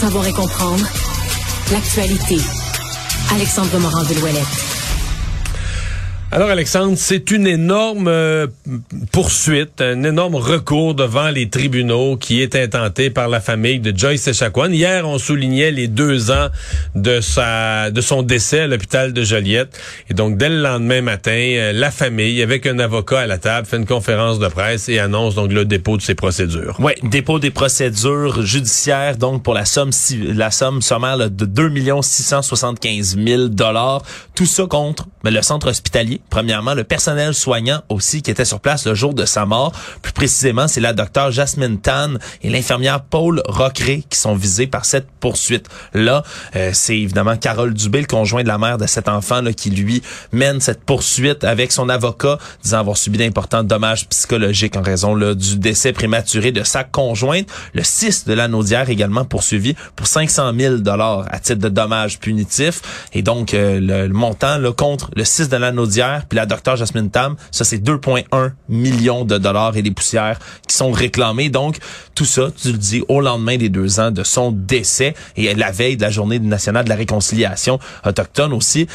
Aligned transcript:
Savoir 0.00 0.26
et 0.26 0.32
comprendre 0.34 0.84
l'actualité. 1.72 2.36
Alexandre 3.32 3.78
Morand-Villouellette. 3.78 4.85
Alors 6.32 6.50
Alexandre, 6.50 6.94
c'est 6.96 7.30
une 7.30 7.46
énorme 7.46 8.08
euh, 8.08 8.48
poursuite, 9.12 9.80
un 9.80 10.02
énorme 10.02 10.34
recours 10.34 10.96
devant 10.96 11.30
les 11.30 11.48
tribunaux 11.48 12.16
qui 12.16 12.42
est 12.42 12.56
intenté 12.56 13.10
par 13.10 13.28
la 13.28 13.40
famille 13.40 13.78
de 13.78 13.96
Joyce 13.96 14.26
Echaquan. 14.26 14.72
Hier, 14.72 15.08
on 15.08 15.18
soulignait 15.18 15.70
les 15.70 15.86
deux 15.86 16.32
ans 16.32 16.48
de 16.96 17.20
sa 17.20 17.92
de 17.92 18.00
son 18.00 18.22
décès 18.22 18.60
à 18.60 18.66
l'hôpital 18.66 19.12
de 19.12 19.22
Joliette. 19.22 19.78
Et 20.10 20.14
donc, 20.14 20.36
dès 20.36 20.48
le 20.48 20.60
lendemain 20.60 21.00
matin, 21.00 21.30
euh, 21.30 21.72
la 21.72 21.92
famille, 21.92 22.42
avec 22.42 22.66
un 22.66 22.80
avocat 22.80 23.20
à 23.20 23.26
la 23.26 23.38
table, 23.38 23.64
fait 23.68 23.76
une 23.76 23.86
conférence 23.86 24.40
de 24.40 24.48
presse 24.48 24.88
et 24.88 24.98
annonce 24.98 25.36
donc 25.36 25.52
le 25.52 25.64
dépôt 25.64 25.96
de 25.96 26.02
ses 26.02 26.16
procédures. 26.16 26.76
Oui, 26.80 26.94
dépôt 27.04 27.38
des 27.38 27.52
procédures 27.52 28.42
judiciaires, 28.42 29.16
donc 29.16 29.44
pour 29.44 29.54
la 29.54 29.64
somme 29.64 29.90
la 30.10 30.50
somme 30.50 30.82
sommaire 30.82 31.30
de 31.30 31.44
2 31.44 31.72
675 32.02 33.16
000 33.16 33.48
dollars. 33.48 34.02
Tout 34.34 34.44
ça 34.44 34.66
contre 34.66 35.06
le 35.22 35.42
centre 35.42 35.68
hospitalier, 35.68 36.15
premièrement, 36.30 36.74
le 36.74 36.84
personnel 36.84 37.34
soignant 37.34 37.82
aussi 37.88 38.22
qui 38.22 38.30
était 38.30 38.44
sur 38.44 38.60
place 38.60 38.86
le 38.86 38.94
jour 38.94 39.14
de 39.14 39.24
sa 39.24 39.46
mort. 39.46 39.72
Plus 40.02 40.12
précisément, 40.12 40.68
c'est 40.68 40.80
la 40.80 40.92
docteure 40.92 41.30
Jasmine 41.30 41.78
Tan 41.80 42.14
et 42.42 42.50
l'infirmière 42.50 43.02
Paul 43.02 43.42
Rocré 43.46 44.04
qui 44.08 44.18
sont 44.18 44.34
visés 44.34 44.66
par 44.66 44.84
cette 44.84 45.08
poursuite-là. 45.20 46.22
Euh, 46.54 46.70
c'est 46.72 46.98
évidemment 46.98 47.36
Carole 47.36 47.74
Dubé, 47.74 48.00
le 48.00 48.06
conjoint 48.06 48.42
de 48.42 48.48
la 48.48 48.58
mère 48.58 48.78
de 48.78 48.86
cet 48.86 49.08
enfant, 49.08 49.42
là, 49.42 49.52
qui 49.52 49.70
lui 49.70 50.02
mène 50.32 50.60
cette 50.60 50.84
poursuite 50.84 51.44
avec 51.44 51.72
son 51.72 51.88
avocat, 51.88 52.38
disant 52.62 52.78
avoir 52.78 52.96
subi 52.96 53.18
d'importants 53.18 53.64
dommages 53.64 54.08
psychologiques 54.08 54.76
en 54.76 54.82
raison 54.82 55.14
là, 55.14 55.34
du 55.34 55.58
décès 55.58 55.92
prématuré 55.92 56.52
de 56.52 56.62
sa 56.62 56.84
conjointe. 56.84 57.48
Le 57.74 57.82
6 57.82 58.26
de 58.26 58.32
la 58.32 58.48
Naudière 58.48 58.90
également 58.90 59.24
poursuivi 59.24 59.74
pour 59.94 60.06
500 60.06 60.52
000 60.58 60.76
dollars 60.76 61.26
à 61.30 61.38
titre 61.38 61.60
de 61.60 61.68
dommages 61.68 62.18
punitifs. 62.18 62.82
Et 63.12 63.22
donc, 63.22 63.54
euh, 63.54 63.80
le, 63.80 64.08
montant 64.12 64.58
là, 64.58 64.72
contre 64.72 65.10
le 65.16 65.24
6 65.24 65.48
de 65.48 65.56
la 65.56 65.72
Puis 66.28 66.36
la 66.36 66.46
docteure 66.46 66.76
Jasmine 66.76 67.10
Tam, 67.10 67.36
ça 67.50 67.64
c'est 67.64 67.78
2,1 67.78 68.52
millions 68.68 69.24
de 69.24 69.38
dollars 69.38 69.76
et 69.76 69.82
des 69.82 69.90
poussières 69.90 70.38
qui 70.66 70.76
sont 70.76 70.90
réclamés. 70.90 71.48
Donc, 71.48 71.78
tout 72.14 72.24
ça, 72.24 72.48
tu 72.50 72.72
le 72.72 72.78
dis, 72.78 73.02
au 73.08 73.20
lendemain 73.20 73.56
des 73.56 73.68
deux 73.68 74.00
ans 74.00 74.10
de 74.10 74.24
son 74.24 74.52
décès 74.52 75.14
et 75.36 75.54
la 75.54 75.70
veille 75.70 75.96
de 75.96 76.02
la 76.02 76.10
journée 76.10 76.38
nationale 76.38 76.84
de 76.84 76.88
la 76.88 76.96
réconciliation 76.96 77.78
autochtone 78.04 78.52
aussi 78.52 78.86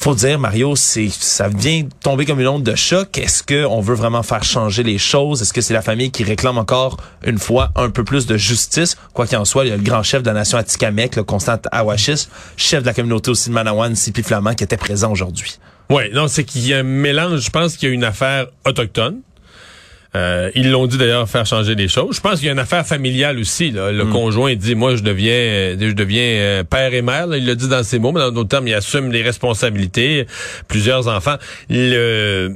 faut 0.00 0.14
dire, 0.14 0.38
Mario, 0.38 0.76
c'est 0.76 1.08
ça 1.08 1.48
vient 1.48 1.82
tomber 2.02 2.24
comme 2.24 2.40
une 2.40 2.46
onde 2.46 2.62
de 2.62 2.76
choc. 2.76 3.18
Est-ce 3.18 3.42
que 3.42 3.64
on 3.64 3.80
veut 3.80 3.96
vraiment 3.96 4.22
faire 4.22 4.44
changer 4.44 4.84
les 4.84 4.96
choses? 4.96 5.42
Est-ce 5.42 5.52
que 5.52 5.60
c'est 5.60 5.74
la 5.74 5.82
famille 5.82 6.12
qui 6.12 6.22
réclame 6.22 6.56
encore 6.56 6.98
une 7.24 7.38
fois 7.38 7.70
un 7.74 7.90
peu 7.90 8.04
plus 8.04 8.26
de 8.26 8.36
justice? 8.36 8.96
Quoi 9.12 9.26
qu'il 9.26 9.36
en 9.38 9.44
soit, 9.44 9.64
il 9.64 9.70
y 9.70 9.72
a 9.72 9.76
le 9.76 9.82
grand 9.82 10.04
chef 10.04 10.22
de 10.22 10.28
la 10.28 10.34
nation 10.34 10.56
Atikamek, 10.56 11.16
le 11.16 11.24
Constant 11.24 11.58
Awashis, 11.72 12.28
chef 12.56 12.82
de 12.82 12.86
la 12.86 12.94
communauté 12.94 13.32
aussi 13.32 13.48
de 13.48 13.54
Manawan, 13.54 13.96
Sipi 13.96 14.22
Flamand, 14.22 14.54
qui 14.54 14.62
était 14.62 14.76
présent 14.76 15.10
aujourd'hui. 15.10 15.58
Oui, 15.90 16.04
non, 16.12 16.28
c'est 16.28 16.44
qu'il 16.44 16.64
y 16.66 16.74
a 16.74 16.78
un 16.78 16.82
mélange. 16.84 17.40
Je 17.40 17.50
pense 17.50 17.76
qu'il 17.76 17.88
y 17.88 17.90
a 17.90 17.94
une 17.94 18.04
affaire 18.04 18.46
autochtone. 18.64 19.20
Euh, 20.16 20.50
ils 20.54 20.70
l'ont 20.70 20.86
dit 20.86 20.96
d'ailleurs 20.96 21.28
faire 21.28 21.44
changer 21.44 21.74
les 21.74 21.88
choses. 21.88 22.16
Je 22.16 22.20
pense 22.20 22.36
qu'il 22.38 22.46
y 22.46 22.48
a 22.48 22.52
une 22.52 22.58
affaire 22.58 22.86
familiale 22.86 23.38
aussi. 23.38 23.70
Là. 23.70 23.92
Le 23.92 24.06
conjoint 24.06 24.54
dit 24.54 24.74
moi 24.74 24.96
je 24.96 25.02
deviens 25.02 25.32
euh, 25.32 25.76
je 25.78 25.92
deviens 25.92 26.22
euh, 26.22 26.64
père 26.64 26.94
et 26.94 27.02
mère. 27.02 27.26
là. 27.26 27.36
Il 27.36 27.46
le 27.46 27.54
dit 27.54 27.68
dans 27.68 27.82
ses 27.82 27.98
mots, 27.98 28.12
mais 28.12 28.20
dans 28.20 28.30
d'autres 28.30 28.48
termes, 28.48 28.68
il 28.68 28.74
assume 28.74 29.12
les 29.12 29.22
responsabilités. 29.22 30.26
Plusieurs 30.66 31.08
enfants. 31.08 31.36
Le 31.68 32.52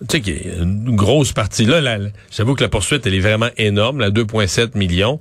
tu 0.00 0.06
sais 0.16 0.20
qu'il 0.20 0.34
y 0.36 0.50
a 0.50 0.62
une 0.62 0.96
grosse 0.96 1.32
partie 1.32 1.64
là. 1.64 1.80
là, 1.80 1.98
J'avoue 2.30 2.54
que 2.54 2.62
la 2.62 2.68
poursuite 2.68 3.06
elle 3.06 3.14
est 3.14 3.20
vraiment 3.20 3.48
énorme, 3.56 4.00
la 4.00 4.10
2,7 4.10 4.76
millions. 4.76 5.20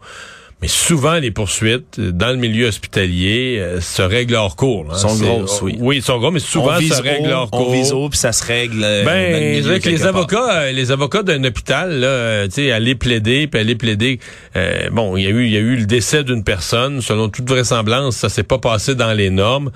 Mais 0.62 0.70
souvent, 0.70 1.16
les 1.16 1.32
poursuites 1.32 2.00
euh, 2.00 2.12
dans 2.14 2.30
le 2.30 2.38
milieu 2.38 2.68
hospitalier 2.68 3.58
euh, 3.60 3.82
se 3.82 4.02
règlent 4.02 4.36
hors 4.36 4.56
cours. 4.56 4.86
là. 4.86 4.96
Sont 4.96 5.16
grosses, 5.18 5.62
oui. 5.62 5.76
Oui, 5.80 5.98
ils 5.98 6.02
sont 6.02 6.18
gros, 6.20 6.32
mais 6.32 6.40
souvent, 6.40 6.76
on 6.76 6.78
vise 6.80 6.94
ça 6.94 7.02
règle 7.02 7.30
haut, 7.32 7.34
hors 7.34 7.50
on 7.52 7.58
cours. 7.64 7.74
vise 7.74 7.92
haut, 7.92 8.08
puis 8.08 8.18
ça 8.18 8.32
se 8.32 8.46
règle. 8.46 8.82
euh, 8.82 9.00
le 9.02 9.06
Ben, 9.06 9.80
que 9.82 9.90
les 9.90 10.06
avocats, 10.06 10.62
euh, 10.62 10.72
les 10.72 10.92
avocats 10.92 11.24
d'un 11.24 11.44
hôpital, 11.44 12.00
là, 12.00 12.46
tu 12.48 12.54
sais, 12.54 12.72
aller 12.72 12.96
plaider, 12.96 13.48
puis 13.48 13.60
aller 13.60 13.76
plaider. 13.76 14.20
euh, 14.56 14.90
bon, 14.90 15.18
il 15.18 15.24
y 15.24 15.28
a 15.28 15.32
eu, 15.32 15.46
il 15.46 15.52
y 15.52 15.58
a 15.58 15.62
eu 15.62 15.76
le 15.76 15.86
décès 15.86 16.24
d'une 16.24 16.46
personne. 16.46 17.02
Selon 17.02 17.28
toute 17.28 17.50
vraisemblance, 17.50 18.16
ça 18.16 18.30
s'est 18.30 18.44
pas 18.44 18.58
passé 18.60 18.96
dans 18.96 19.12
les 19.12 19.30
normes. 19.32 19.70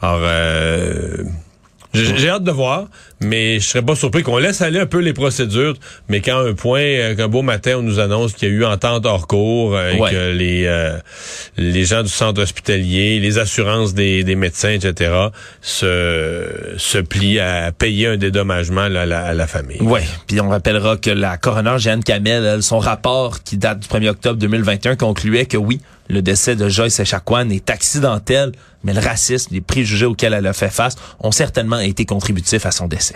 Alors, 0.00 0.20
euh, 0.22 1.18
j'ai 1.94 2.28
hâte 2.30 2.42
de 2.44 2.50
voir, 2.50 2.86
mais 3.22 3.60
je 3.60 3.66
serais 3.68 3.82
pas 3.82 3.94
surpris 3.96 4.22
qu'on 4.22 4.38
laisse 4.38 4.60
aller 4.62 4.78
un 4.80 4.86
peu 4.86 4.98
les 4.98 5.12
procédures, 5.12 5.74
mais 6.08 6.20
quand 6.20 6.38
un 6.38 6.52
point, 6.54 6.80
euh, 6.80 7.14
qu'un 7.14 7.28
beau 7.28 7.42
matin, 7.42 7.76
on 7.78 7.82
nous 7.82 7.98
annonce 8.00 8.32
qu'il 8.34 8.48
y 8.48 8.52
a 8.52 8.54
eu 8.54 8.64
entente 8.64 9.06
hors 9.06 9.26
cours, 9.26 9.74
euh, 9.76 9.92
et 9.92 10.00
Ouais. 10.00 10.10
que 10.10 10.30
les 10.32 10.64
euh, 10.66 10.98
les 11.56 11.84
gens 11.84 12.02
du 12.02 12.08
centre 12.08 12.40
hospitalier, 12.42 13.20
les 13.20 13.38
assurances 13.38 13.94
des, 13.94 14.24
des 14.24 14.34
médecins, 14.36 14.70
etc., 14.70 15.12
se, 15.60 16.74
se 16.76 16.98
plient 16.98 17.40
à 17.40 17.72
payer 17.72 18.08
un 18.08 18.16
dédommagement 18.16 18.88
là, 18.88 19.02
à, 19.02 19.06
la, 19.06 19.24
à 19.24 19.34
la 19.34 19.46
famille. 19.46 19.80
Ouais, 19.80 20.02
puis 20.26 20.40
on 20.40 20.48
rappellera 20.48 20.96
que 20.96 21.10
la 21.10 21.36
coroner 21.36 21.76
Jeanne 21.78 22.02
Kamel, 22.04 22.44
elle, 22.44 22.62
son 22.62 22.78
rapport 22.78 23.42
qui 23.42 23.56
date 23.56 23.80
du 23.80 23.88
1er 23.88 24.08
octobre 24.10 24.38
2021 24.38 24.96
concluait 24.96 25.46
que 25.46 25.56
oui, 25.56 25.80
le 26.08 26.20
décès 26.22 26.56
de 26.56 26.68
Joyce 26.68 26.98
Echaquan 27.00 27.48
est 27.50 27.70
accidentel, 27.70 28.52
mais 28.84 28.92
le 28.92 29.00
racisme, 29.00 29.54
les 29.54 29.60
préjugés 29.60 30.06
auxquels 30.06 30.34
elle 30.34 30.46
a 30.46 30.52
fait 30.52 30.68
face 30.70 30.96
ont 31.20 31.30
certainement 31.30 31.78
été 31.78 32.04
contributifs 32.04 32.66
à 32.66 32.70
son 32.72 32.88
décès. 32.88 33.11